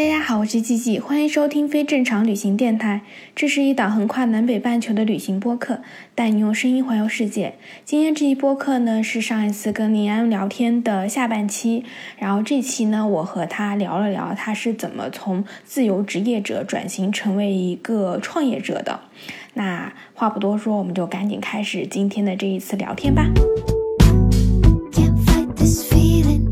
[0.00, 3.02] 大家好，我是季季，欢迎收听非正常旅行电台。
[3.36, 5.82] 这是一档横跨南北半球的旅行播客，
[6.14, 7.56] 带你用声音环游世界。
[7.84, 11.84] 今天这一播客呢是上一次跟林安聊天的下半期，
[12.16, 19.00] 然后这期呢我和他聊了聊他是怎么从自由职业者转型成为一个创业者的。
[19.52, 23.26] 那话不多说，我们就赶紧开始今天的这一次聊天吧。
[24.92, 26.49] Can't fight this feeling,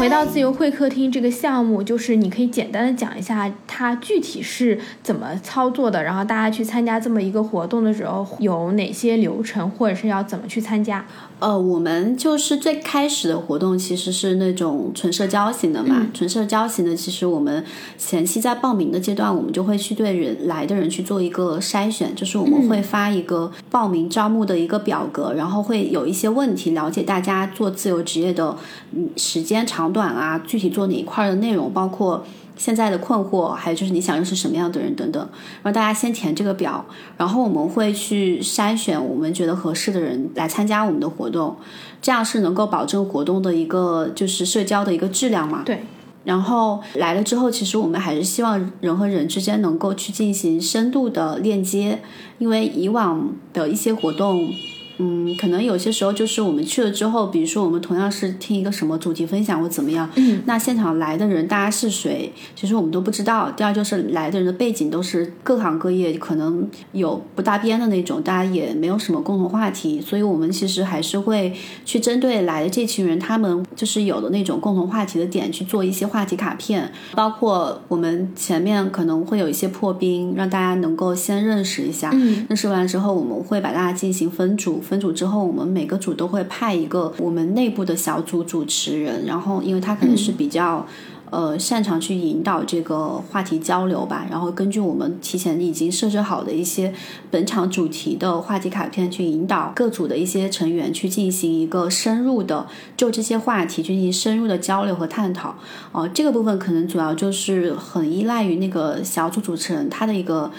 [0.00, 11.04] 回到自由会客厅这个项目，就是你可以简单的讲一下它具体是怎么操作的，然后大家去参加这么一个活动的时候有哪些流程，或者是要怎么去参加。
[11.38, 17.62] 呃，我们就是最开始的活动其实是那种纯社交型的嘛，纯社交型的，其实我们
[17.98, 28.56] 前期在报名的阶段，我们就会去对人来的人去做一个筛选，就是我们会发一个报名招募的一个表格，然后会有一些问题，了解大家做自由职业的
[28.92, 32.24] 嗯时间长短啊，具体做哪一块的内容，包括。
[32.56, 35.28] 现在的困惑，还有就是你想认识什么样的人等等，
[35.62, 36.84] 让大家先填这个表，
[37.16, 41.56] 然后我们会去筛选我们觉得合适的人来参加我们的活动，
[42.02, 45.62] 这样是能够保证活动的一个就是社交的一个质量嘛。
[45.64, 45.82] 对，
[46.24, 52.02] 然后来了之后，其实我们还是希望人和人之间能够去进行深度的链接，
[52.36, 54.52] 因为以往的一些活动。
[55.00, 63.50] 嗯，可能有些时候就是我们去了之后，比如说我们同样是听一个什么主题分享或怎么样，嗯，那现场来的人大家是谁，其实我们都不知道。
[63.52, 71.52] 第二就是来的人的背景都是各行各业，可能有不搭边的那种，大家也没有什么共同话题，所以我们其实还是会
[71.84, 82.10] 去针对来的这群人，他们就是有的那种共同话题的点去做一些话题卡片，包括我们前面可能会有一些破冰，让大家能够先认识一下。
[82.12, 90.84] 嗯认识完之后，我们会把大家进行分组，分组之后，我们每个组都会派一个我们内部的小组主持人，然后因为他可能是比较。
[91.32, 96.92] 呃，擅长去引导这个话题交流吧，然后根据我们提前已经设置好的一些
[97.30, 105.54] 本场主题的话题卡片，去引导各组的一些成员去进行一个深入的就这些话题进行深入的交流和探讨。
[105.92, 110.50] 哦、这个部分可能主要就是很依赖于那个小组主持人他的一个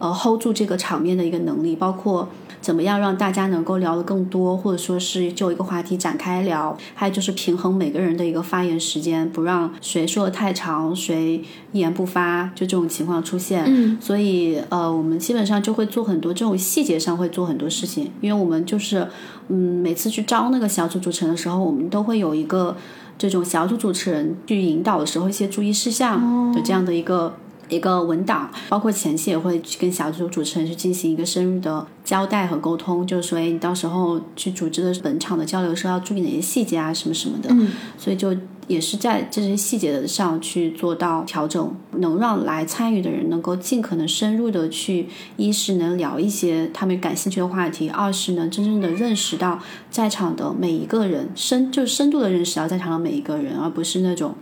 [0.00, 2.28] 呃 hold 住这个场面的一个能力，包括
[2.60, 13.64] 怎么样让大家能够聊得更多，或者说是就一个话题展开聊，还有就是平衡每个人的一个发言时间，不让谁说的太长，谁一言不发，就这种情况出现。
[13.66, 19.06] 嗯，所以呃，我们基本上就会做很多这种细节上会做很多事情，因为我们就是
[19.48, 22.76] 嗯，每次去招那个小组主持人的时候，我们都会有一个
[23.16, 27.36] 这种小组主持人去引导的时候一些注意事项的这样的一个。
[27.68, 37.48] 一个文档，包括前期也会去跟小组主持人去进行一个深入的交代和沟通，就是说，哎，你到时候去组织的本场的交流时候要注意哪些细节啊，什么什么的。
[37.50, 38.34] 嗯，所以就
[38.68, 49.60] 也是在这些细节上去做到调整，能让来参与的人能够尽可能深入的去，一是能聊一些他们感兴趣的话题，二是能真正的认识到
[49.90, 54.34] 在场的每一个人，深就深度的认识到在场的每一个人，而不是那种。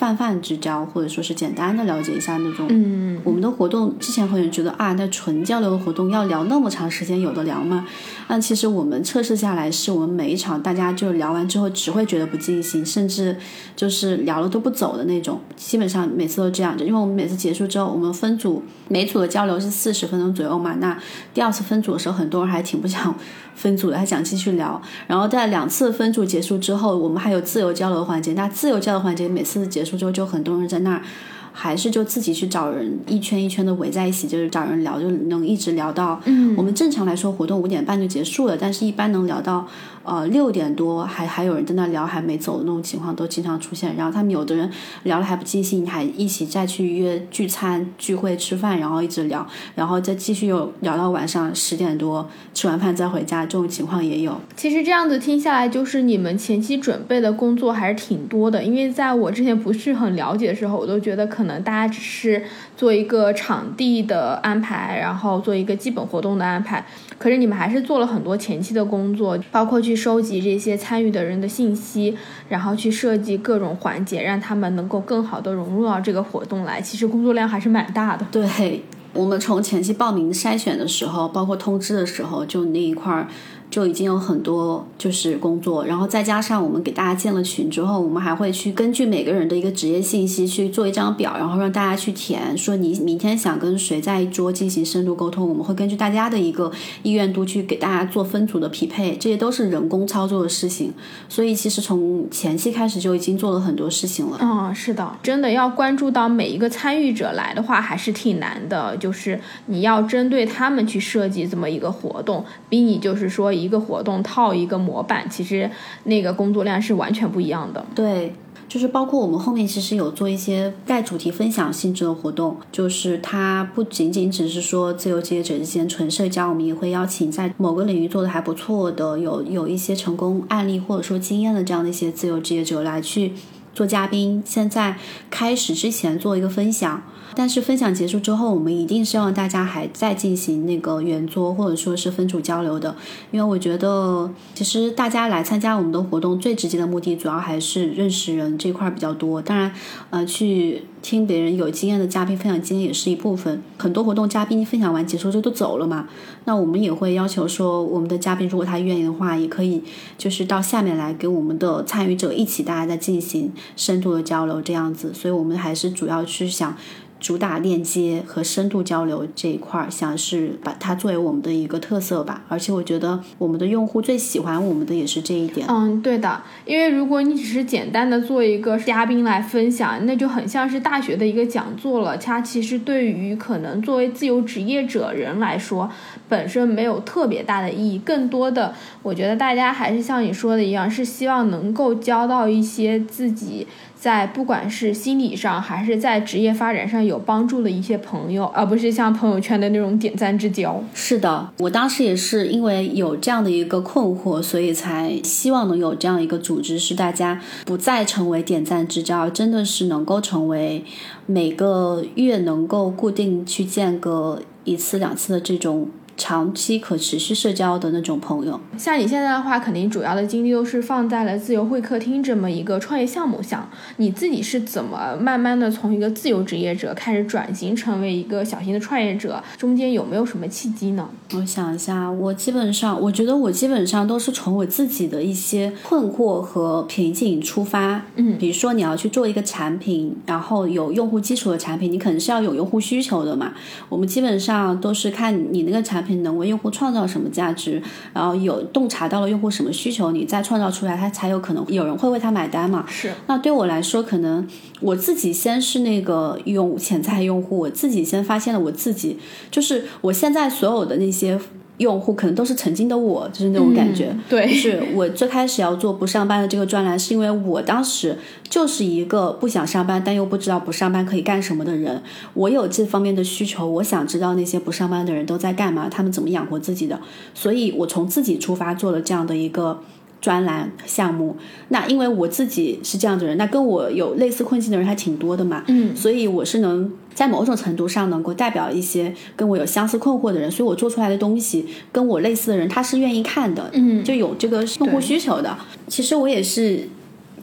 [0.00, 2.66] 泛泛之交，或者说是简单的了解一下那种。
[2.70, 7.86] 嗯，我们的活动之前会觉得啊，那纯交流的活动要聊那么长时间，有的聊吗？
[8.28, 13.36] 那其实我们测试下来，是我们每一场大家就聊完之后只会觉得不尽兴，甚至
[13.76, 15.38] 就是聊了都不走的那种。
[15.54, 20.76] 基本上每次都这样子，因为我们每次结束之后，我们分组每组的交流是四十分钟左右嘛。
[20.80, 20.98] 那
[21.34, 23.14] 第二次分组的时候，很多人还挺不想
[23.54, 24.80] 分组的，还想继续聊。
[25.06, 28.32] 然后在两次分组结束之后，我们还有自由交流环节。
[28.32, 31.02] 那自由交流环节每次结束之后，就很多人在那儿。
[31.52, 36.20] 还是就自己去找人，一圈一圈的围在一起，就是找人聊，就能一直聊到。
[36.24, 39.66] 嗯我们正常来说活动五点半就结束了，但是一般能聊到
[40.04, 43.96] 呃六点多，还还有人在那聊还没走的那种情况都经常出现。
[43.96, 44.70] 然后他们有的人
[45.04, 54.38] 聊了还不尽兴，还一起再去约聚餐、聚会、吃饭，然后一直聊，然后再继续又聊到晚上十点多，吃完饭再回家，这种情况也有。
[54.56, 58.62] 其实这样子听下来，就是你们前期准备的工作还是挺多的。
[58.62, 62.44] 因为在我之前不是很了解的时候，我都觉得可能能大家只是
[62.76, 66.84] 做一个场地的安排，然后做一个基本活动的安排。
[67.18, 72.16] 可是你们还是做了很多前期的工作，包括去收集这些参与的人的信息，
[72.48, 76.80] 然后去设计各种环节，让他们能够更好的融入到这个活动来。
[76.80, 78.26] 其实工作量还是蛮大的。
[78.30, 78.82] 对
[79.12, 83.26] 我们从前期报名筛选的时候，包括通知的时候，就那一块儿
[83.70, 96.70] 就已经有很多就是工作，然后再加上我们给大家建了群之后，我们还会去根据每个人的一个职业信息去做一张表，然后让大家去填，说你明天想跟谁在一桌进行深度沟通，我们会根据大家的一个
[97.02, 100.92] 意愿度去给大家做分组的匹配，这些都是人工操作的事情，
[101.28, 104.38] 所以其实从前期开始就已经做了很多事情了。
[104.40, 108.96] 嗯，是的，真的要关注到每一个参与者来的话，还是挺难的。
[108.96, 115.70] 就是你要针对他们去设计这么一个活动，比你就是说一个活动套一个模板，其实
[116.04, 117.84] 那个工作量是完全不一样的。
[117.94, 118.32] 对，
[118.68, 133.32] 就是包括我们后面其实有做一些带主题分享性质的活动，就是它不仅仅只是说自由职业者之间纯社交，我们也会邀请在某个领域做的还不错的，有有一些成功案例或者说经验的这样的一些自由职业者来去
[133.74, 134.42] 做嘉宾。
[134.44, 134.96] 现在
[135.30, 137.02] 开始之前做一个分享。
[137.34, 142.94] 但是分享结束之后，我们一定是让大家还在进行那个圆桌或者说是分组交流的，
[143.30, 149.40] 因为我觉得其实大家来参加我们的活动最直接的目的，主要还是认识人这块比较多。
[149.40, 149.72] 当然，
[150.10, 153.62] 呃，去听别人有经验的嘉宾分享经验也是一部分。
[153.78, 156.08] 很多活动嘉宾分享完结束之后都走了嘛，
[156.44, 159.82] 那我们也会要求说，我们的嘉宾如果他愿意的话，也可以
[160.18, 165.14] 就是到下面来给我们的参与者一起大家在进行深度的交流这样子。
[165.14, 166.76] 所以我们还是主要去想。
[167.20, 172.42] 主打链接和深度交流这一块儿，想是把它作为我们的一个特色吧。
[172.48, 175.66] 而且我觉得我们的用户最喜欢我们的也是这一点。
[175.68, 182.16] 嗯，对的，因为如果你只是简单的做一个嘉宾来分享，那就很像是大学的一个讲座了。
[182.16, 185.90] 它其实对于可能作为自由职业者人来说，
[186.28, 187.98] 本身没有特别大的意义。
[187.98, 193.66] 更多的，我觉得大家还是像你说的一样，是希望能够交到一些自己。
[194.00, 200.82] 在不管是心理上还是在职业发展上有帮助的一些朋友，而不是像朋友圈的那种点赞之交。
[200.94, 210.82] 是的，我当时也是因为有这样的一个困惑，所以才希望能有这样一个组织，是大家不再成为点赞之交，真的是能够成为
[211.26, 215.88] 每个月能够固定去见个一次两次的这种。
[216.20, 223.66] 长期可持续社交的那种朋友，像你现在的话，肯定主要的精力都是放在了自由会客厅这么一个创业项目上。
[223.96, 229.42] 你自己是怎么慢慢的从一个自由职业者开始转型成为一个小型的创业者？
[229.56, 231.08] 中间有没有什么契机呢？
[231.32, 238.02] 我想一下，我基本上，我觉得我基本上都是从我自己的一些困惑和瓶颈出发。
[238.16, 243.54] 嗯，比如说你要去做一个产品，然后有用户基础的产品，你肯定是要有用户需求的嘛。
[243.88, 246.09] 我们基本上都是看你那个产品。
[246.16, 252.84] 能为用户创造什么价值，然后有洞察到了用户什么需求，你再创造出来，他才有可能有人会为他买单嘛。
[252.88, 253.12] 是。
[253.26, 254.46] 那对我来说，可能
[254.80, 259.18] 我自己先是那个用潜在用户，我自己先发现了我自己，
[259.50, 261.40] 就是我现在所有的那些。
[261.80, 264.14] 用户可能都是曾经的我，就是那种感觉。
[264.28, 268.18] 对，就是我最开始要做不上班的这个专栏，是因为我当时
[268.48, 272.02] 就是一个不想上班，但又不知道不上班可以干什么的人。
[272.34, 277.00] 我有这方面的需求，我想知道那些不上班的人都在干嘛，他们怎么养活自己的。
[277.32, 279.80] 所以我从自己出发做了这样的一个
[280.20, 281.36] 专栏项目。
[281.68, 285.64] 那因为我自己是这样的人，那跟我有类似困境的人还挺多的嘛。
[285.68, 286.90] 嗯，所以我是能。
[287.12, 295.58] 在某种程度上，能够代表一些跟我有相似困惑的人，所以我做出来的东西跟我类似的人，他是愿意看的，嗯，就有这个用户需求的。
[295.88, 296.88] 其实我也是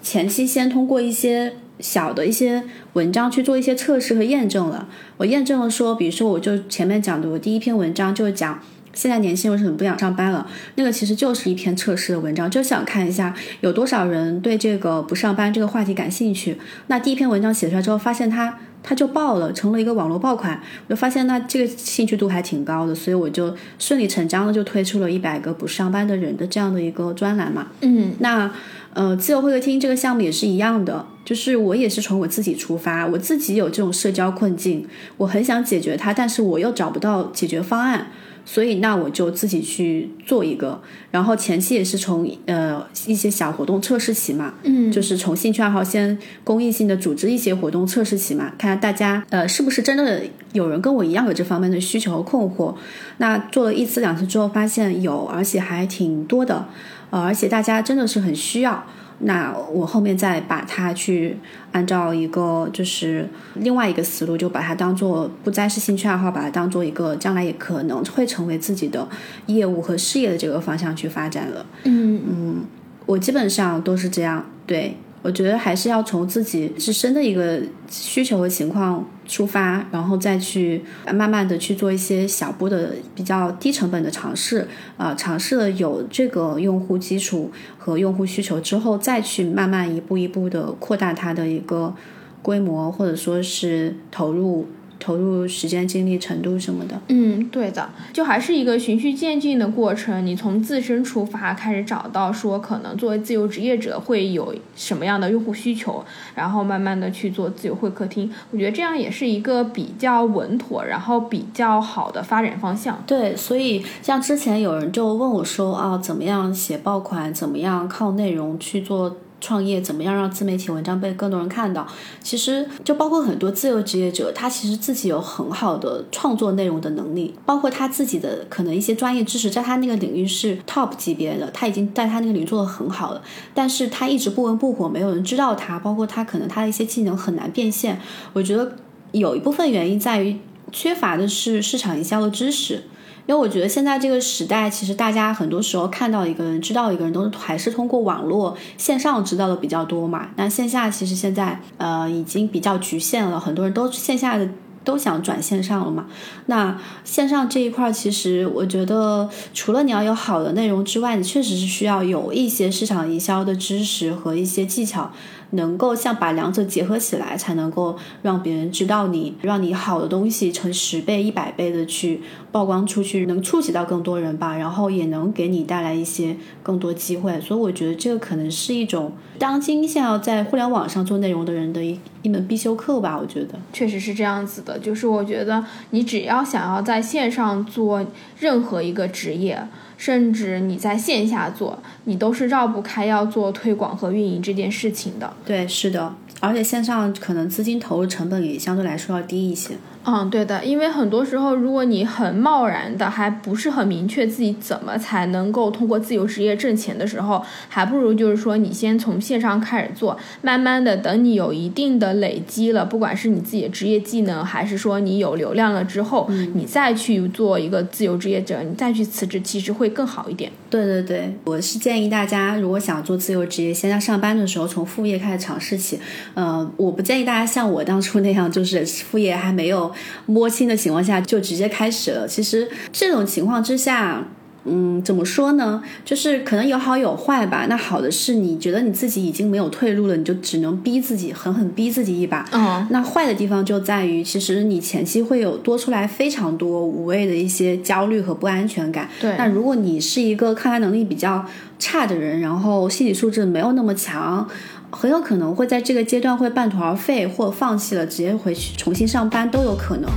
[0.02, 4.88] 前期先通过一些小的一些文章去做一些测试和验证了。
[5.18, 8.60] 我验证了说，比如说我就前面讲的，我第一篇文章就是讲
[8.98, 16.58] 现在年轻人为什么不想上班了，那个其实就是一篇测试的文章，就想看一下有多少人对这个不上班这个话题感兴趣。
[16.88, 18.58] 那第一篇文章写出来之后，发现它。
[18.84, 20.62] 它就爆了，成了一个网络爆款。
[20.88, 27.68] 我就发现那这个兴趣度还挺高的，所以我就顺理成章的就推出了一百个不上班的人的这样的一个专栏嘛。
[27.82, 28.50] 嗯，那
[28.94, 34.88] 呃，自由会客厅这个项目也是一样的，就是我也是从我自己出发，我自己有这种社交困境，
[35.18, 38.08] 我很想解决它，但是我又找不到解决方案。
[38.50, 50.24] 所以那我就自己去做一个，然后前期也是从呃一些小活动测试起嘛，嗯，就是从兴趣爱好先公益性的组织一些活动测试起嘛，看看大家呃是不是真的
[50.54, 52.74] 有人跟我一样有这方面的需求和困惑。
[53.18, 56.70] 那做了一次两次之后，发现有，而且还挺多的，
[57.10, 58.88] 呃，而且大家真的是很需要。
[59.20, 61.38] 那我后面再把它去
[61.72, 69.08] 按照一个就是另外一个思路，就把它当做不再是兴趣爱好，把它当做一个将来也可能会成为自己的
[69.48, 71.66] 业务和事业的这个方向去发展了。
[71.86, 72.66] 嗯
[73.08, 84.68] 我基本上都是这样，对我觉得还是要从自己自身的一个需求和情况出发，然后再去慢慢的去做一些小步的比较低成本的尝试，
[84.98, 91.94] 啊、尝试了有这个用户基础和用户需求之后，再去慢慢一步一步的扩大它的一个
[92.42, 94.68] 规模，或者说是投入
[95.00, 97.00] 投入时间、精力程度什么的。
[97.10, 100.26] 嗯，对的，就还是一个循序渐进的过程。
[100.26, 106.04] 你从自身出发，开始找到说可能作为自由职业者会有什么样的用户需求，
[106.36, 108.32] 然后慢慢的去做自由会客厅。
[108.52, 113.02] 我觉得这样也是一个比较稳妥，然后比较好的发展方向。
[113.06, 121.88] 对，所以像之前有人就问我说啊，怎么样写爆款，怎么样靠内容去做创业，怎么样让自媒体文章被更多人看到？
[122.22, 133.22] 其实就包括很多自由职业者，他其实自己有很好的创作内容的能力，包括他自己的可能一些专业知识，在他那个领域是 top 级别的，他已经在他那个领域做得很好了，
[133.54, 138.00] 但是他一直不温不火，没有人知道他，包括他可能他的一些技能很难变现。
[138.34, 138.76] 我觉得
[139.12, 140.38] 有一部分原因在于
[140.72, 142.84] 缺乏的是市场营销的知识。
[143.28, 150.30] 因为我觉得现在这个时代，其实大家很多时候看到一个人、知道一个人，都是还是通过网络线上知道的比较多嘛。
[150.38, 154.48] 那线下其实现在呃已经比较局限了，很多人都线下的
[154.86, 156.06] 都想转线上了嘛。
[156.46, 165.12] 那线上这一块儿，其实我觉得除了你要有好的内容之外，你确实是需要有一些市场营销的知识和一些技巧。
[165.52, 177.40] 能够像把两者结合起来，才能够让别人知道你，让你好的东西成十倍、一百倍的去曝光出去，能触及到更多人吧，然后也能给你带来一些更多机会。
[177.40, 183.18] 所以我觉得这个可能是一种当今现在在互联网上做内容的人的一一门必修课吧。
[183.18, 188.06] 我觉得，确实是这样子的，就是我觉得你只要想要在线上做
[188.40, 189.66] 任何一个职业，
[189.98, 195.34] 甚至你在线下做，你都是绕不开要做推广和运营这件事情的。
[195.44, 199.76] 对，是的，而且线上可能资金投入成本也相对来说要低一些。
[200.10, 220.50] 嗯，对的，因为很多时候，如果你很贸然的，还不是很明确自己怎么才能够通过自由职业挣钱的时候，还不如就是说你先从线上开始做，慢慢的等你有一定的累积了，不管是你自己的职业技能，还是说你有流量了之后，你再去做一个自由职业者，你再去辞职，其实会更好一点。
[220.70, 226.00] 对对对，我是建议大家，如果想做自由职业，先在上班的时候从副业开始尝试起。
[226.34, 229.92] 呃，我不建议大家像我当初那样，就是副业还没有
[230.26, 232.28] 摸清的情况下就直接开始了。
[232.28, 234.28] 其实这种情况之下。
[234.70, 235.82] 嗯，怎么说呢？
[236.04, 237.66] 就是可能有好有坏吧。
[237.70, 242.46] 那好的是你觉得你自己已经没有退路了，你就只能逼自己，狠狠逼自己一把。
[242.52, 249.10] 嗯，那坏的地方就在于，其实你前期会有多出来非常多无谓的一些焦虑和不安全感。
[249.20, 251.46] 对那如果你是一个抗压能力比较
[251.80, 254.48] 差的人，然后心理素质没有那么强，
[254.90, 260.10] 很有可能会在这个阶段会半途而废，或放弃了，直接回去重新上班都有可能。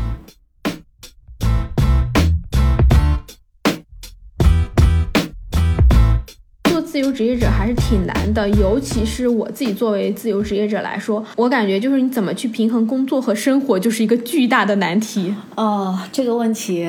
[7.00, 15.34] 由职业者还是挺难的，尤其是我自己作为自由职业者来说，我感觉就是你怎么去平衡工作和生活，就是一个巨大的难题。
[15.56, 16.86] 哦，这个问题，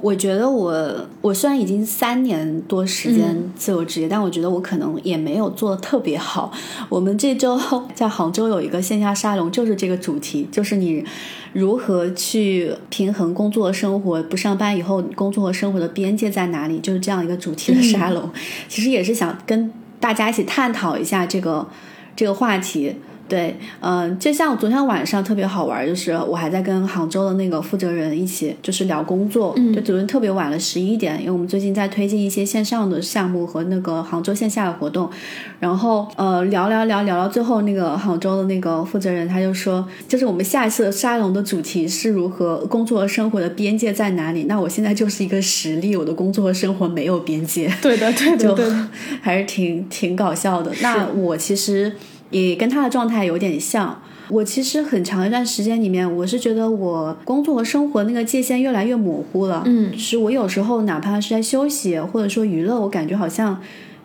[0.00, 6.52] 我觉得我我虽然已经三年多时间自由职业，但我觉得我可能也没有做的特别好。
[6.88, 7.58] 我们这周
[7.94, 11.04] 在杭州有一个线下沙龙，就是这个主题，就是你
[11.52, 18.30] 如何去平衡工作和生活，不上班以后工作和生活的边界在哪里，就是这样一个主题的沙龙。
[18.68, 21.68] 其实也是想跟大家一起探讨一下这个
[22.14, 22.96] 这个话题。
[23.28, 35.10] 对，嗯、就像昨天晚上特别好玩，就是我还在跟杭州的那个负责人一起就是聊工作，嗯就昨天特别晚了十一点，因为我们最近在推进一些线上的项目和那个杭州线下的活动，
[35.58, 44.44] 然后呃聊聊聊聊到最后，那个杭州的那个负责人他就说，就是我们下一次沙龙的主题是如何工作和生活的边界在哪里？
[44.44, 47.72] 那我现在就是一个实例，我的工作和生活没有边界。
[47.82, 48.88] 对的，对就的，对的。
[49.20, 50.70] 还是挺挺搞笑的。
[50.80, 51.92] 那我其实
[52.40, 54.02] 也跟他的状态有点像。
[54.28, 59.62] 我其实很长一段时间里面，我是觉得我工作和生活那个界限越来越模糊了。
[59.66, 63.60] 嗯是我有时候哪怕是在休息或者说娱乐，我感觉好像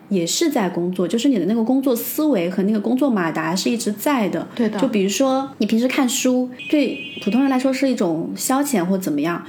[0.08, 4.46] 也是在工作，就是你的那个工作思维和那个工作马达是一直在的。
[4.54, 9.44] 对的就比如说你平时看书，对普通人来说是一种消遣或怎么样，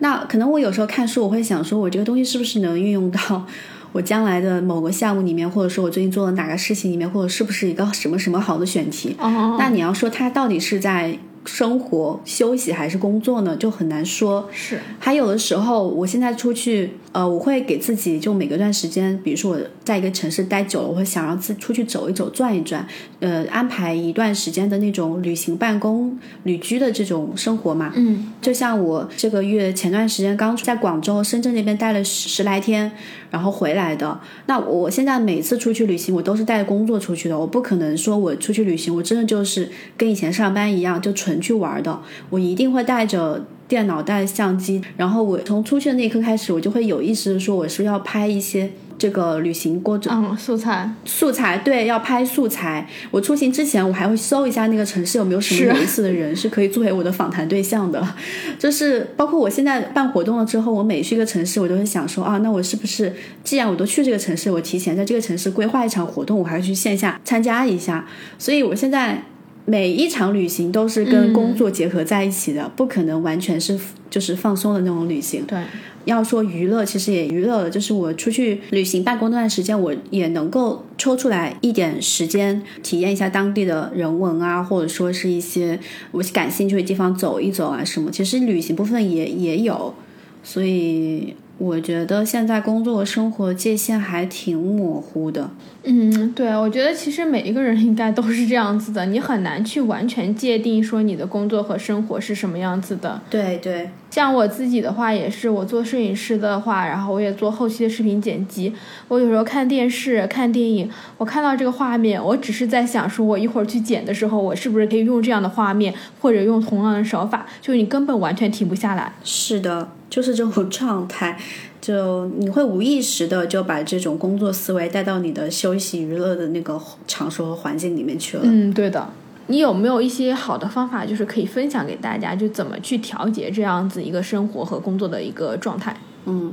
[0.00, 3.46] 那可能我有时候看书，我会想说，我这个东西是不是能运用到
[3.92, 9.16] 我将来的某个项目里面，或者说我最近做的哪个事情里面，或者是不是一个什么什么好的选题。
[9.18, 14.48] 哦，那你要说他到底是在生活、休息还是工作呢，就很难说。
[14.50, 22.84] 是还有的时候，我现在出去，呃，我会给自己就每隔段时间，比如说我在一个城市待久了，我会想让自己出去走一走、转一转，
[23.20, 27.92] 呃，安排一段时间的那种旅行、办公、旅居的这种生活嘛。
[27.94, 32.90] 嗯，就像我这个月前段时间刚在广州、深圳那边待了十十来天，
[33.36, 34.18] 然后回来的。
[34.46, 42.00] 那我现在每次出去旅行，我都是带工作出去的，我不可能说我出去旅行，我真的就是跟以前上班一样，就纯去玩的。
[42.30, 52.88] 我一定会带着电脑、带相机，然后我从出去的那一刻开始，我就会有意识的说，我是要拍一些这个旅行过程嗯，素材素材，对，要拍素材。
[53.10, 58.06] 我出行之前，我还会搜一下那个城市有没有什么是有意思的人是可以作为我的访谈对象的。
[58.58, 68.06] 就是包括我现在办活动了之后，我每去一个城市，我都会想说啊，那我是不是既然我都去这个城市，我提前在这个城市规划一场活动，我还要去线下参加一下。
[68.38, 69.22] 所以我现在。
[69.68, 73.76] 每一场旅行都是跟工作结合在一起的，不可能完全是
[74.08, 75.42] 就是放松的那种旅行。
[75.44, 75.60] 对，
[76.06, 85.78] 要说娱乐，其实也娱乐了，就是我出去旅行办公那段时间，我也能够抽出来一点时间，体验一下当地的人文啊，或者说是一些
[86.12, 88.10] 我感兴趣的地方走一走啊什么。
[88.10, 89.94] 其实旅行部分也也有，
[90.42, 95.50] 所以我觉得现在工作和生活界限还挺模糊的。
[95.84, 103.20] 嗯，对，我觉得其实每一个人应该都是这样子的，你很难去完全界定说你的工作和生活是什么样子的。
[103.30, 108.72] 对对，像我自己的话，也是我做摄影师的话，然后我也做后期的视频剪辑。
[109.08, 119.12] 我有时候看电视、看电影，我看到这个画面，我只是在想说，我一会儿去剪的时候，我是不是可以用这样的画面，或者用同样的手法，就是你根本完全停不下来。
[119.22, 121.38] 是的，就是这种 状态。
[121.78, 128.42] 就你会无意识的就把这种工作思维带到你的休息娱乐的那个场所和环境里面去了。
[128.44, 129.08] 嗯，对的。
[129.46, 135.96] 你有没有一些好的方法，就是可以分享给大家，就怎么去调节这样子一个生活和工作的一个状态？
[136.24, 136.52] 嗯，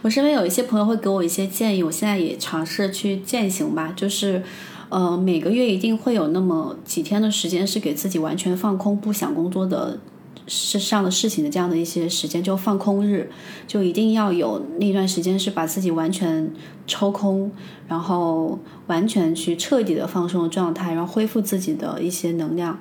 [0.00, 3.92] 我身边有一些朋友会给我一些建议，我现在也尝试去践行吧。
[3.94, 4.42] 就是，
[4.88, 9.98] 呃，每个月一定会有那么几天的时间是给自己完全放空、不想工作的
[10.46, 13.30] 事上的事情的这样的一些时间，就放空日，
[13.66, 16.50] 就一定要有那段时间是把自己完全
[16.86, 17.50] 抽空，
[17.88, 22.78] 然后完全去彻底的放松的状态，然后恢复自己的一些能量。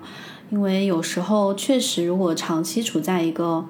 [0.50, 3.66] 因为有时候确实，如果长期处在一个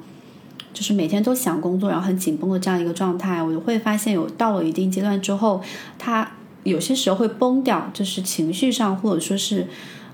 [0.73, 5.62] 就是每天都想工作，然后很紧绷的这样一个状态，我就会发现有到了一定阶段之后，
[5.99, 6.32] 他
[6.63, 9.67] 有些时候会崩掉，就是情绪上或者说是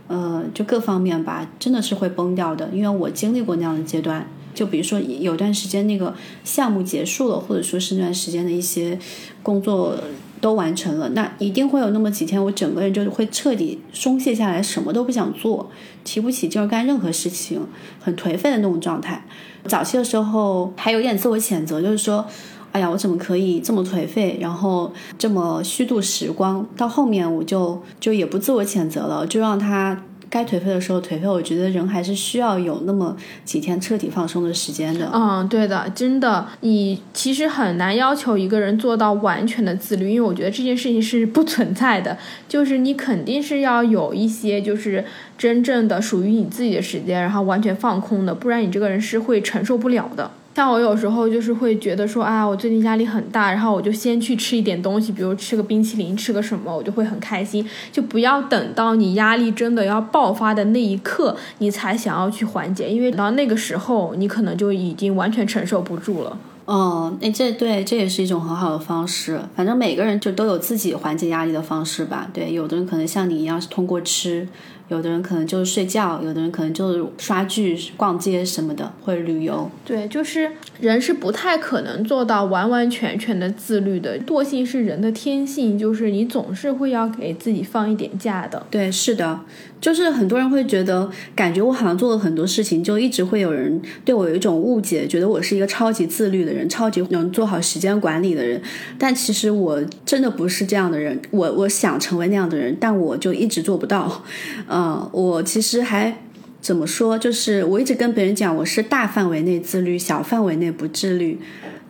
[0.10, 2.70] 呃就各方面吧，真的是会崩掉的。
[2.74, 9.00] 因为我经历过那样的阶段，就比如说有段时间那个项目结束了，或者说是那段时间的一些
[9.42, 9.96] 工作。
[10.42, 15.70] 都完成了，那一定会有那么几天，我整个人就会彻底松懈下来，什么都不想做，
[16.06, 17.60] 提不起劲儿干任何事情，
[18.00, 19.26] 很颓废的那种状态。
[19.66, 22.26] 早期的时候还有点自我谴责，就是说，
[22.72, 26.66] 哎呀，我怎么可以这么颓废，然后这么虚度时光？
[26.78, 30.02] 到后面我就就也不自我谴责了，就让他。
[30.32, 35.10] 该颓废的时候颓废，我觉得人还是需要有那么几天彻底放松的时间的。
[35.12, 42.16] 嗯，对的，真的，你其实很难要求一个人做到完全的自律，因为我觉得这件事情是不存在的。
[42.48, 45.04] 就是你肯定是要有一些，就是
[45.36, 50.30] 真正的属于你自己的时间，然后完全放空的，不然你这个人是会承受不了的。
[50.60, 57.66] 像我有时候就是会觉得说，啊，我最近压力很大，然后我就先去吃一点东西，比如吃个冰淇淋，吃个什么，我就会很开心。
[57.94, 66.38] 就不要等到你压力真的要爆发的那一刻，你才想要去缓解，因为等到那个时候，你可能就已经完全承受不住了。
[66.66, 69.40] 哦，那这对这也是一种很好的方式。
[69.56, 72.28] 反正每个人就都有自己缓解压力的方式吧。
[72.34, 74.46] 对，有的人可能像你一样是通过吃，
[74.90, 79.70] 有的人可能就是睡觉，有的人可能就是刷剧、逛街什么的，或者旅游。
[79.86, 88.66] 对，就是人是不太可能做到完完全全的自律的，惰性是人的天性，就是你总是会要给自己放一点假的。
[88.70, 89.40] 对，是的，
[89.82, 98.62] 就是很多人会觉得，感觉我好像做了很多事情，就一直会有人对我有一种误解，觉得我是一个超级自律的人，超级能做好时间管理的人。
[98.98, 104.24] 但其实我真的不是这样的人，我我想成为那样的人，但我就一直做不到。
[104.68, 106.18] 嗯，我其实还。
[106.62, 107.18] 怎么说？
[107.18, 111.40] 就是我一直跟别人讲，我是大范围内自律，小范围内不自律。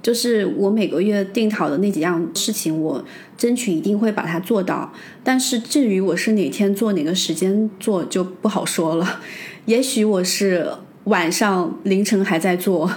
[0.02, 3.04] 就是我每个月定好的那几样事情，我
[3.38, 4.94] 争取一定会把它做到。
[5.24, 9.22] 但是至于我是哪天做、哪个时间做，就不好说了。
[9.66, 10.68] 也许我是
[11.04, 12.90] 晚上凌晨还在做，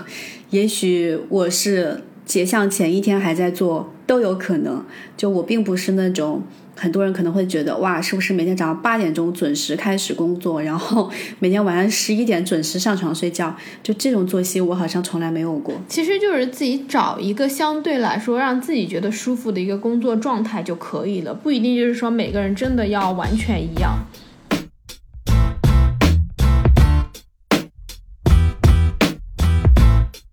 [0.50, 4.84] 也许我是结项前一天还在做，都都有可能。
[5.16, 6.42] 就我并不是那种
[6.82, 13.54] 很多人可能会觉得哇，是不是每天早上八点钟准时开始工作，然后 每天晚上十一点准时上床睡觉？
[13.84, 15.80] 就这种作息，我好像从来没有过。
[15.86, 23.96] 其实就是自己找一个相对来说让自己觉得舒服的一个工作状态就可以了，不一定就是说每个人真的要完全一样。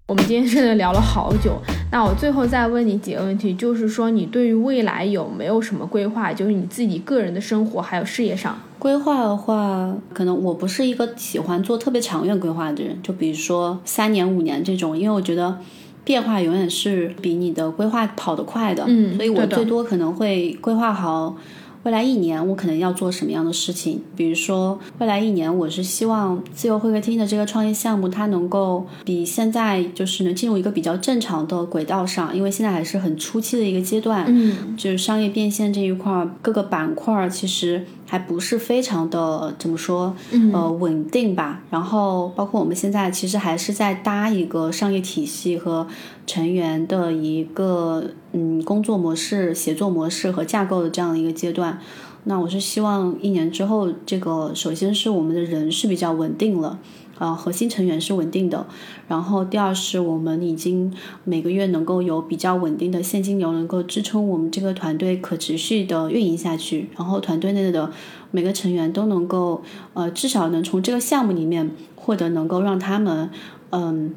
[0.07, 6.31] 我们今天真的聊了好久，那我最后再问你几个问题，就是说你对于未来有没有什么规划？
[6.31, 8.59] 就是你自己个人的生活还有事业上。
[8.77, 15.57] 规划的话，可能我不是一个喜欢做特别长远规划的人，就比如说三年、五年这种，因为我觉得
[16.03, 18.83] 变化永远是比你的规划跑得快的。
[18.87, 21.35] 嗯所以我最多可能会规划好
[21.83, 24.01] 未来一年我可能要做什么样的事情。
[24.15, 34.25] 比如说未来一年，我是希望自由会客厅的这个创业项目，它能够比现在就是能进入一个比较正常的轨道上，因为现在还是很初期的一个阶段。
[34.27, 40.15] 嗯就是商业变现这一块儿，各个板块儿其实还不是非常的怎么说，
[40.51, 41.61] 呃，稳定吧。
[41.69, 45.87] 然后包括我们现在其实还是在搭一个商业体系和
[46.25, 51.79] 成员的一个嗯工作模式、协作模式和架构的这样的一个阶段。
[52.23, 56.79] 那我是希望一年之后，这个首先是我们的人是比较稳定了。
[57.19, 58.65] 啊，核心成员是稳定的，
[59.07, 60.91] 然后第二是我们已经
[61.23, 66.89] 每个月能够有比较稳定的现金流，能够支撑我们这个团队可持续的运营下去。
[66.97, 67.91] 然后团队内的
[68.31, 69.61] 每个成员都能够，
[69.93, 73.29] 呃，至少能从这个项目里面获得能够让他们，
[73.69, 74.15] 嗯。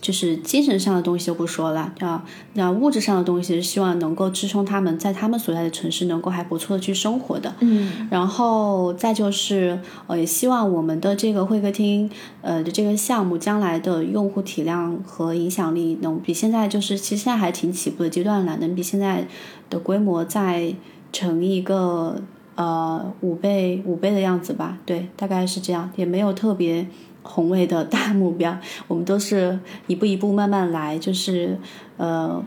[0.00, 7.54] 就是精神上的东西就不说了，啊，那物质上的东西是，希望能够支撑他们在他们所在的城市能够还不错的去生活的。
[7.60, 12.10] 嗯然后再就是，呃，也希望我们的这个会客厅，
[12.42, 19.26] 呃的这个项目将来的用户体量和影响力能比现在就是，其实现在还挺起步的阶段了，能比现在
[19.70, 20.74] 的规模再
[21.12, 22.20] 成一个
[22.56, 26.86] 呃五倍五倍的样子吧，对，大概是这样，也没有特别
[27.26, 28.56] 宏伟的大目标，
[28.88, 29.58] 我们都是
[29.88, 31.58] 一步一步慢慢来，就是
[31.96, 32.42] 呃，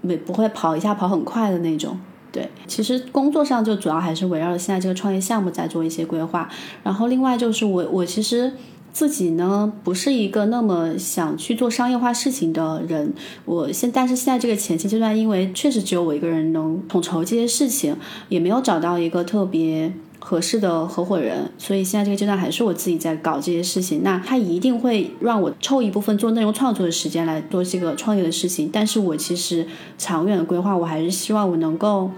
[0.00, 1.98] 没不会跑一下跑很快的那种。
[2.32, 6.48] 对，其实工作上就主要还是围绕着现在这个创业项目在做一些规划，
[6.84, 8.52] 然后另外就是我我其实
[8.92, 13.12] 自己呢不是一个那么想去做商业化事情的人，
[13.44, 17.96] 我现但是现在这个前期阶段，因为确实只有我一个人能统筹这些事情，
[18.28, 19.92] 也没有找到一个特别。
[20.20, 24.02] 合适的合伙人，所以现在这个阶段还是我自己在搞这些事情。
[24.04, 29.66] 那他一定会让我抽一部分做内容创作的时间来做这个创业的事情，但是我其实
[29.98, 32.10] 长远的规划，我还是希望我能够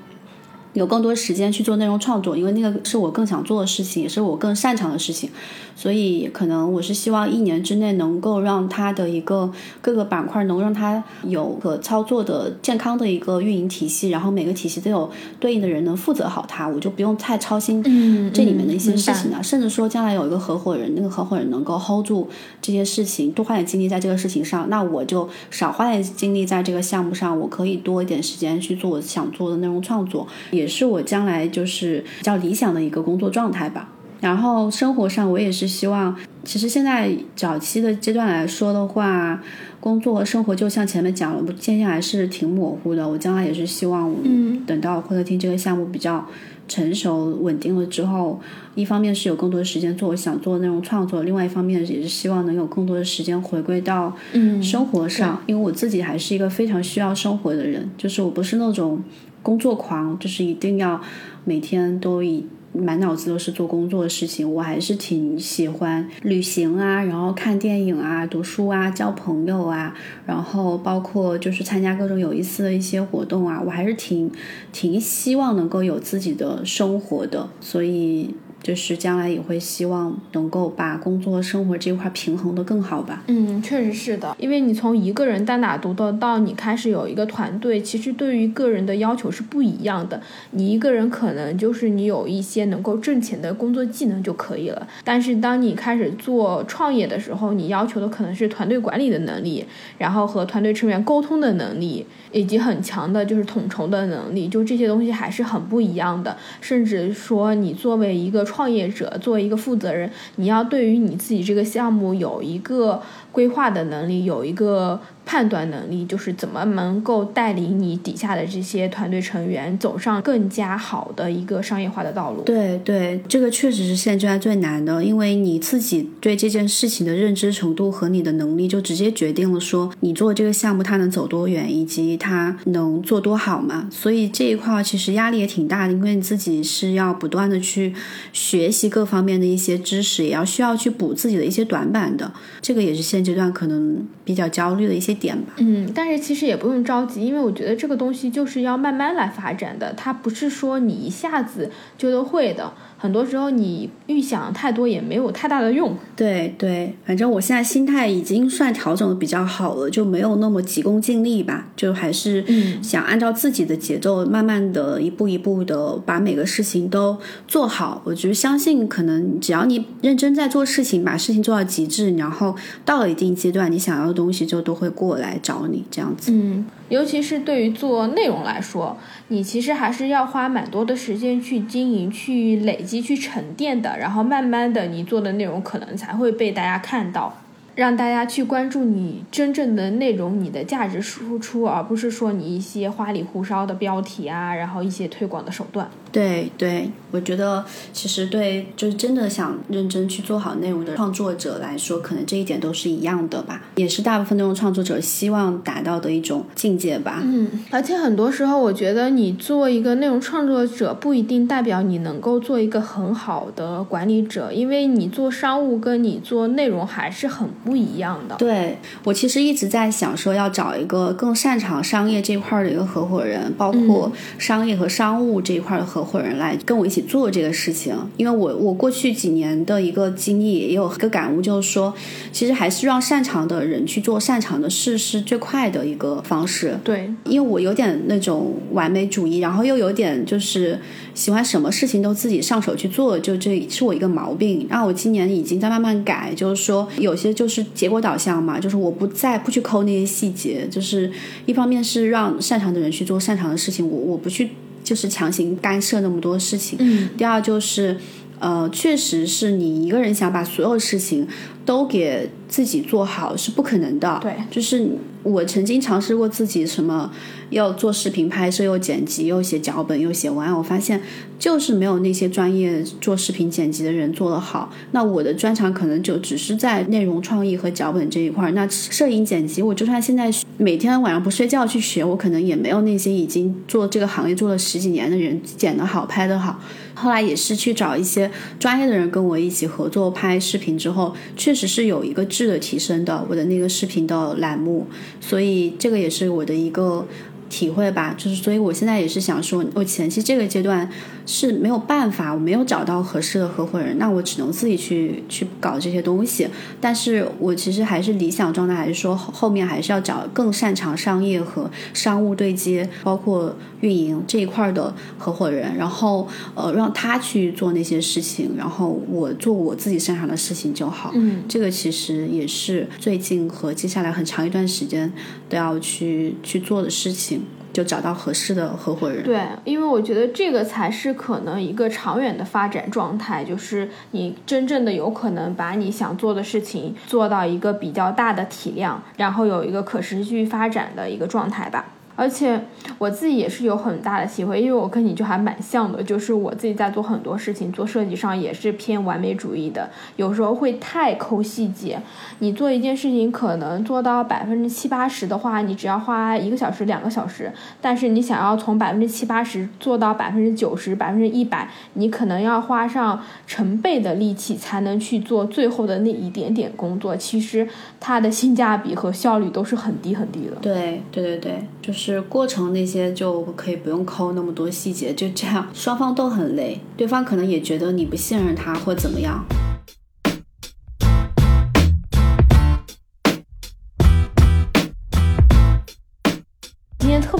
[0.72, 5.30] 有更多时间去做内容创作，因为那个是我更想做的事情，也是我更擅长的事情。
[5.74, 19.42] 所以可能我是希望一年之内能够让它的一个各个板块能让它有可操作的健康的一个运营体系，然后每个体系都有对应的人能负责好它，我就不用太操心嗯这里面的一些嗯事情了。
[19.42, 22.28] 甚至说将来有一个合伙人，那个合伙人能够 hold 住
[22.60, 33.88] 这些事情，多花点精力在这个事情上，那我就少花点精力在这个项目上，我可以多一点时间去做我想做的内容创作，也是我将来就是比较理想的一个工作状态吧。
[34.20, 39.42] 然后生活上，我也是希望，其实现在早期的阶段来说的话，
[39.80, 43.08] 工作和生活就像前面讲了，界限还是挺模糊的。
[43.08, 46.24] 我将来也是希望，嗯，等到会客厅这个项目比较
[46.68, 48.40] 成熟稳定了之后，
[48.76, 59.02] 一方面是有更多的时间做我想做的内容创作，另外一方面也是希望能有更多的时间回归到嗯生活上，因为我自己还是一个非常需要生活的人，就是我不是那种
[59.42, 61.00] 工作狂，就是一定要
[61.44, 62.46] 每天都以。
[62.74, 74.32] 满脑子都是做工作的事情，我还是挺喜欢旅行啊，然后看电影啊、读书啊、交朋友啊，然后包括就是参加各种有意思的一些活动啊，我还是挺
[74.72, 83.22] 挺希望能够有自己的生活的，所以就是将来也会希望能够把工作生活这块平衡的更好吧。
[83.26, 90.20] 嗯，确实是的，因为你从一个人单打独斗到你开始有一个团队，其实对于个人的要求是不一样的。
[90.52, 99.64] 你一个人可能就是你有一些能够挣钱的工作技能就可以了，但是当你开始做创业的时候，你要求的可能是团队管理的能力，
[99.98, 106.36] 然后和团队成员沟通的能力，以及很强的就是统筹的能力，就这些东西还是很不一样的。
[106.60, 113.00] 甚至说，你作为一个创业者，作为一个负责人，你要对于你自己这个项目有一个
[113.32, 122.42] 规划的能力，有一个判断能力，就是怎么能够带领你底下的这些团队成员走上更加好的一个商业化的道路。
[122.42, 133.88] 对对，这个确实是现阶段最难的，因为你自己对这件事情的认知程度和你的能力，就直接决定了说你做这个项目它能走多远，以及它能做多好嘛。
[133.90, 137.94] 所以这一块其实压力也挺大的，因为你自己是要不断的去
[138.32, 142.30] 学习各方面的一些知识，也要需要去补自己的一些短板的。
[142.60, 145.52] 这个也是现阶段可能比较焦虑的一些点吧。
[145.58, 152.72] 嗯，但是其实也不用着急，因为我觉得这个东西就是要慢慢来发展的，它不是说你一下子就都会的。
[153.02, 155.92] 很多时候你预想太多也没有太大的用。
[156.14, 162.44] 对对，反正我现在心态已经算调整的比较好了，就没有那么急功近利吧，就还是
[162.80, 168.00] 想按照自己的节奏，慢慢的一步一步的把每个事情都做好。
[168.04, 176.30] 我觉得相信，可能只要你认真在做事情，把事情做到极致，然后到了一定阶段，你想要的东西就都会过来找你，这样子。
[176.32, 187.38] 嗯，尤其是对于做内容来说，你其实还是要花蛮多的时间去经营、去累积、去沉淀的，然后慢慢的，你做的内容可能才会被大家看到，
[187.74, 195.88] 让大家去关注你真正的内容、你的价值输出，而不是说你一些花里胡哨的标题啊，然后一些推广的手段。
[196.12, 207.22] 对对，我觉得其实对，就是真的想认真去做好内容的创作者来说，可能这一点都是一样的吧，也是大部分内容创作者希望达到的一种境界吧。
[207.24, 218.36] 嗯，而且很多时候，我觉得你做一个内容创作者，不一定代表你能够做一个很好的管理者，因为你做商务跟你做内容还是很不一样的。
[218.36, 227.94] 对我其实一直在想说，要找一个更擅长商业这块儿的一个合伙人，包括商业和商务这一块儿的合伙人来跟我一起做这个事情。
[228.16, 231.92] 因为我我过去几年的一个经历也有一个感悟，就是说，
[232.32, 236.78] 其实还是让擅长的人去做擅长的事是最快的一个方式。
[236.84, 240.78] 对，因为我有点那种完美主义，然后又有点就是
[241.14, 244.66] 喜欢什么事情都自己上手去做，就这是我一个毛病。
[244.68, 251.10] 然后我今年已经在慢慢改，就是说有些就是结果导向嘛，就是我不再不去抠那些细节，就是
[251.46, 254.50] 一方面是让擅长的人去做擅长的事情，我我不去
[254.82, 256.78] 就是强行干涉那么多事情。
[256.80, 257.96] 嗯，第二就是，
[258.38, 261.26] 呃，确实是你一个人想把所有事情
[261.64, 264.18] 都给自己做好是不可能的。
[264.22, 264.86] 对就是
[265.22, 267.10] 我曾经尝试过自己什么
[267.50, 271.00] 要做视频拍摄，又剪辑，又写脚本，又写文案，我发现
[271.38, 274.72] 就是没有那些专业做视频剪辑的人做得好。
[274.90, 278.52] 那我的专长可能就只是在内容创意和脚本这一块儿。
[278.52, 286.58] 那摄影剪辑，我就算现在每天晚上不睡觉去学，我可能也没有那些已经做这个行业做了十几年的人剪得好、拍得好。
[286.94, 294.86] 后来也是去找一些专业的人跟我一起合作拍视频之后，确实是有一个质的提升的，我的那个视频的栏目，
[295.20, 297.06] 所以这个也是我的一个
[297.48, 298.14] 体会吧。
[298.16, 300.88] 就是所以我现在也是想说，我前期这个阶段
[301.26, 306.48] 是没有办法，我没有找到合适的合伙人，那我只能自己去去搞这些东西。
[306.80, 321.12] 但是我其实还是理想状态，还是说后面还是要找更擅长商业和商务对接，包括运营这一块儿的合伙人，然后呃让他去做那些事情，然后我做我自己擅长的事情就好。
[321.14, 325.12] 嗯，这个其实也是最近和接下来很长一段时间
[325.48, 327.42] 都要去去做的事情，
[327.72, 329.22] 就找到合适的合伙人。
[329.22, 341.86] 对，因为我觉得这个才是可能一个长远的发展状态，就是你真正的有可能把你想做的事情做到一个比较大的体量，然后有一个可持续发展的一个状态吧。
[342.14, 342.60] 而且
[342.98, 352.00] 我自己也是有很大的体会，因为我跟你就还蛮像的，就是我自己在做很多事情，做设计上也是偏完美主义的，有时候会太抠细节。
[352.40, 367.16] 你做一件事情可能做到百分之七八十的话，你只要花一个小时、两个小时，但是你想要从百分之七八十做到百分之九十、百分之一百，你可能要花上成倍的力气才能去做最后的那一点点工作。
[367.16, 367.66] 其实
[368.00, 370.56] 它的性价比和效率都是很低很低的。
[370.60, 379.44] 对对对对，就是是过程那些就可以不用抠那么多细节，就这样，双方都很累，对方可能也觉得你不信任他或怎么样。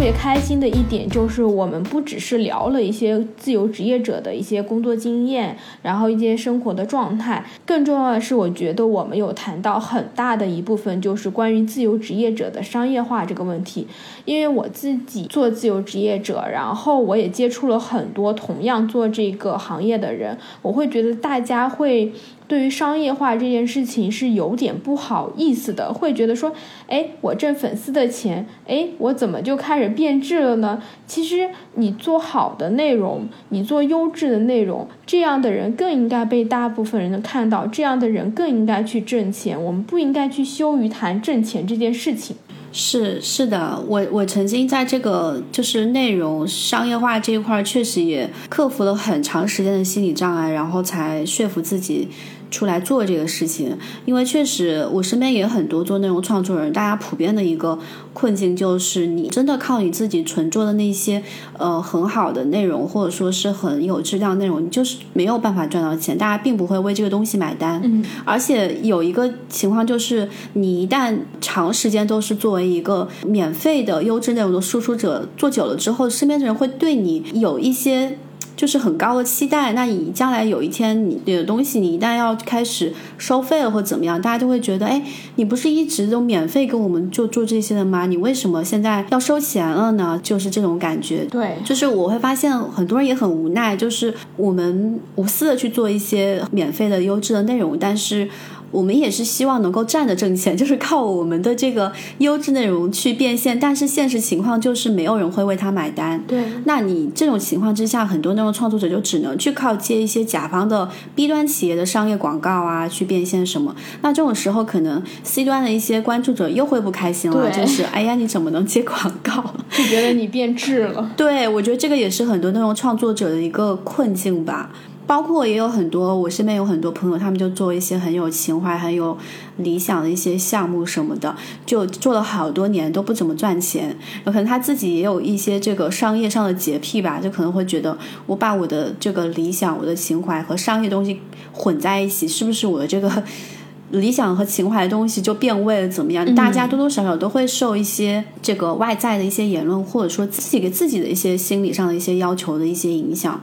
[0.03, 13.87] 别开心的一点就是，我们不只是聊了一些自由职业者的一些工作经验，然后一些生活的状态，更重要的是，我觉得我们有谈到很大的一部分，就是关于自由职业者的商业化这个问题。
[14.25, 22.13] 因为我自己做自由职业者，然后我也接触了很多同样做这个行业的人，我会觉得大家会。
[22.53, 26.53] 对于商业化这件事情是有点不好意思的，会觉得说，
[26.87, 30.83] 哎，我挣粉丝的钱，哎，我怎么就开始变质了呢？
[31.07, 39.59] 其实你做好的内容，你做优质的内容，这样的人更应该被大部分人的看到，这样的人更应该去挣钱。
[39.65, 42.37] 我们不应该去羞于谈挣钱这件事情。
[42.71, 52.09] 是是的，我我曾经在这个就是内容商业化这一块，确实也克服了很长时间的心理障碍，然后才说服自己
[52.53, 53.77] 出来做这个事情。
[54.05, 57.77] 因为确实我身边也有很多做内容创作人，大家普遍的一个
[58.13, 61.21] 困境就是，你真的靠你自己纯做的那些
[61.59, 67.81] 呃很好的内容，或者说是很有质量的内容，你就是没有办法赚到钱，大家并不会为这个东西买单。
[67.83, 78.19] 嗯，而且有一个情况就是，你一旦长时间都是作为一个免费的优质内容的输出者，做久了之后，身边的人会对你有一些。
[78.57, 85.03] 就是很高的期待，那你将来有一天你的东西，你一旦要开始收费了或怎么样，大家就会觉得，哎，
[85.37, 88.07] 你不是一直都免费给我们就做这些的吗？
[88.07, 90.21] 你为什么现在要收钱了呢？
[90.23, 91.25] 就是这种感觉。
[91.25, 98.29] 对，就是我会发现很多人也很无奈，就是我们无私的去做一些免费的优质的内容，但是
[98.73, 106.21] 我们也是希望能够站着挣钱， 就是靠我们的这个优质内容去变现，但是现实情况就是没有人会为他买单。
[106.27, 113.77] 对，那你这种情况之下，很多内容创作者就只能去靠接一些甲方的 B 端企业的商业广告啊，去变现什么。
[114.01, 119.55] 那这种时候，可能 C 端的一些关注者又会不开心了，就是哎呀，你怎么能接广告？
[119.71, 121.11] 就觉得你变质了。
[121.17, 124.71] 对，我觉得这个也是很多内容创作者的一个困境吧。
[125.07, 129.17] 包括也有很多，我身边有很多朋友，他们就做一些很有情怀、很有
[129.59, 131.35] 理想的一些项目什么的，
[131.67, 133.97] 就做了好多年都不怎么赚钱。
[134.25, 141.21] 有可能他自己也有一些这个商业上的洁癖吧，就可能会觉得我把我的这个理想、我的情怀和商业东西
[141.53, 143.23] 混在一起，是不是我的这个
[143.91, 145.89] 理想和情怀的东西就变味了？
[145.89, 146.35] 怎么样？
[146.35, 153.39] 大家多多少少都会受一些这个外在的一些言论，或者说自己给自己的一些心理上的一些要求的一些影响。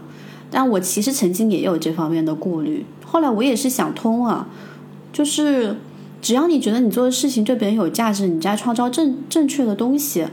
[0.51, 4.47] 但我其实曾经也有这方面的顾虑，后来我也是想通了，
[5.13, 5.77] 就是
[6.21, 10.25] 只要你觉得你做的事情对别人有价值，你在创造正正确的东西，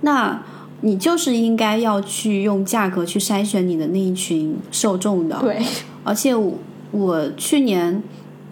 [0.00, 0.42] 那
[0.80, 5.38] 你就是应该要去用价格去筛选你的那一群受众的。
[5.40, 5.62] 对，
[6.02, 6.54] 而且我
[6.90, 8.02] 我去年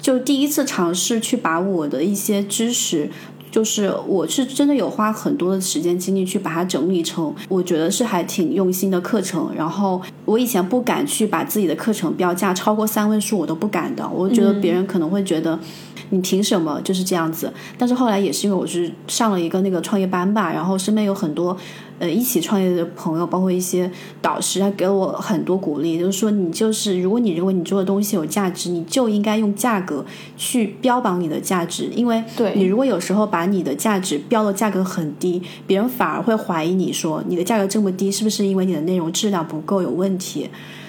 [0.01, 3.11] 就第一次尝试去把我的一些知识。
[3.53, 9.51] 就是我是真的有花很多的时间精力去把它整理成，我觉得是还挺用心的课程。
[9.57, 14.09] 然后我以前不敢去把自己的课程标价超过三位数，我都不敢的。
[14.09, 15.59] 我觉得别人可能会觉得
[16.11, 17.53] 你凭什么就是这样子。
[17.77, 21.57] 但是后来也是因为我是上了一个那个创业班吧，然后身边有很多
[21.99, 23.91] 呃一起创业的朋友，包括一些
[24.23, 40.20] 导师，他给我很多鼓励，就是说你就是如果你认为你做的东西有价值，你就应该用价格去标榜你的价值，因为对你如果有时候把你的价值标的价格很低，别人反而会怀疑你说你的价格这么低，是不是因为你的内容质量不够有问题？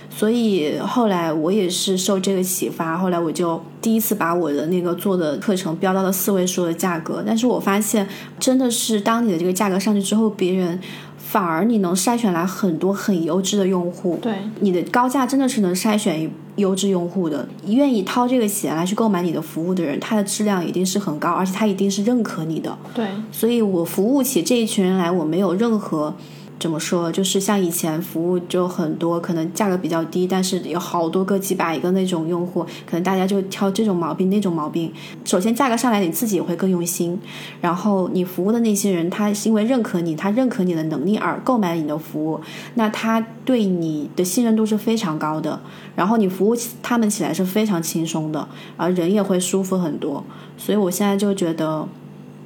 [0.10, 7.24] 所以后来我也是受这个启发，后来我就第一次把我的那个做的课程标到了四位数的价格。
[7.26, 8.06] 但是我发现，
[8.38, 10.78] 真的是当你的这个价格上去之后，别人
[11.17, 14.20] 反而你能筛选来很多很优质的用户。
[14.22, 22.78] 对，你的高价真的是能筛选优质用户的，愿意掏这个钱来去购买你的服务的人，他的质量一定是很高，而且他一定是认可你的。
[22.94, 26.13] 对，所以我服务起这一群人来，我没有任何
[26.62, 34.93] 怎么说，就是像以前服务就很多，可能价格比较低，但是有好多个几百个那种用户，可能大家就挑这种毛病那种毛病。
[35.26, 37.19] 首先价格上来，你自己也会更用心，
[37.62, 42.39] 然后你服务的那些人，他是因为认可你，他认可你的能力而购买你的服务，
[42.76, 45.60] 那他对你的信任度是非常高的，
[45.95, 48.47] 然后你服务他们起来是非常轻松的，
[48.78, 50.24] 而人也会舒服很多。
[50.58, 51.88] 所以我现在就觉得，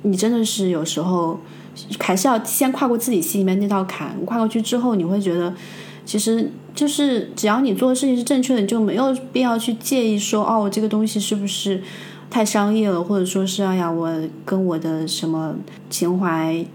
[0.04, 1.38] 你真的是有时候。
[2.00, 5.54] 还是要先跨过自己心里面那道坎，跨过去之后，你会觉得，
[6.06, 11.82] 其实就是只要你做的事情是正确的，你就没有必要去介意说，哦，这个东西是不是
[12.30, 14.10] 太商业了，或者说是哎呀，我
[14.46, 15.56] 跟我的什么
[15.90, 16.66] 情怀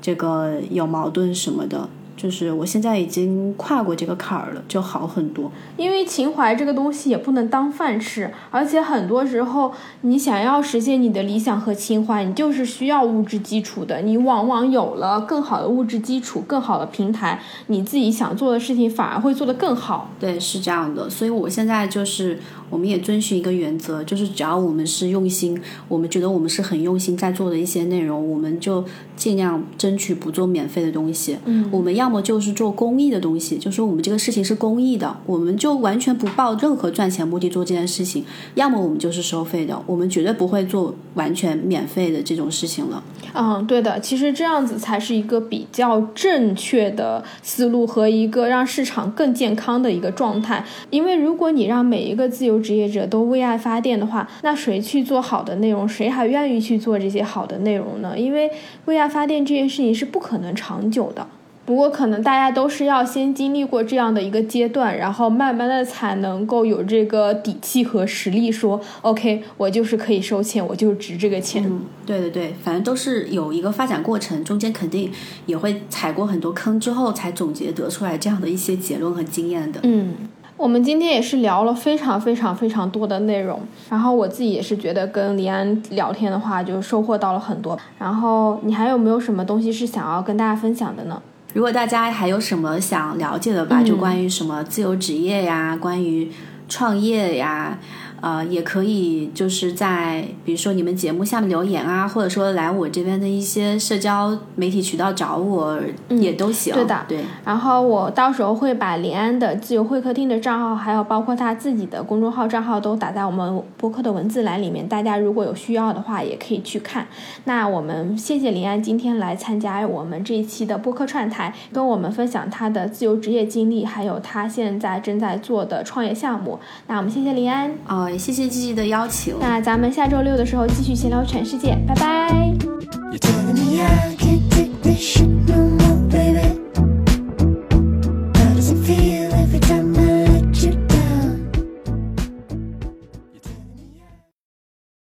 [0.00, 1.88] 这个有矛盾什么的。
[2.20, 5.50] 就是我现在已经跨过这个坎儿了，就好很多。
[5.78, 14.02] 因为情怀这个东西也不能当饭吃，而且很多时候你想要实现你的理想和情怀，你就是需要物质基础的。
[14.02, 20.10] 你往往有了更好的物质基础、更好的平台，你自己想做的事情反而会做得更好。
[20.20, 21.08] 对，是这样的。
[21.08, 22.38] 所以我现在就是，
[22.68, 28.84] 我们也遵循一个原则，就是只要我们是用心，我们觉得我们是很用心在做的一些内容，我们就
[29.20, 31.36] 尽量争取不做免费的东西。
[31.44, 38.22] 嗯我们要么就是做公益的东西，就说我们这个事情是公益的，我们就完全不抱任何赚钱目的做这件事情；
[38.54, 43.02] 要么我们就是收费的，我们绝对不会做完全免费的这种事情了。
[43.34, 50.64] 嗯，对的，其实这样子才是一个比较正确的思路和一个让市场更健康的一个状态。
[50.88, 58.18] 因为如果你让每一个自由职业者都为爱发电的话，那谁去做好的内容，谁还愿意去做这些好的内容呢？
[58.18, 58.50] 因为
[58.86, 61.26] 为爱发电这件事情是不可能长久的。
[61.66, 71.62] 不过，可能大家都是要先经历过这样的一个阶段，然后慢慢的才能够有这个底气和实力说，OK，我就是可以收钱，我就值这个钱。
[71.64, 75.12] 嗯，对对对，反正都是有一个发展过程，中间肯定
[75.46, 79.78] 也会踩过很多坑之后，才总结得出来这样的一些结论和经验的。
[79.84, 80.14] 嗯，
[80.60, 83.58] 我们今天也是聊了非常非常非常多的内容，
[83.88, 87.78] 然后我自己也是觉得跟李安聊天的话，就收获到了很多。
[87.98, 91.22] 然后你还有没有什么东西是想要跟大家分享的呢？
[91.54, 96.30] 如果大家还有什么想了解的吧，就关于什么自由职业呀，关于
[96.68, 97.78] 创业呀，
[98.20, 106.74] 呃，也可以就是在比如说你们节目下面留言啊，或者说来我这边的一些社交媒体渠道找我、也都行。
[106.74, 117.06] 嗯对的对，然后我到时候会把林安的自由会客厅的账号，还有包括他自己的公众号账号都打在我们播客的文字栏里面，大家如果有需要的话，也可以去看。
[117.44, 126.58] 那我们谢谢林安今天来参加我们这一期的播客串台，跟我们分享他的自由职业经历，还有他现在正在做的创业项目。
[126.86, 132.52] 那我们谢谢林安，哦、谢谢季季的邀请，那咱们下周六的时候继续闲聊全世界，拜拜。